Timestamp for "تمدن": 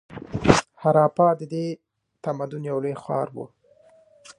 2.23-2.61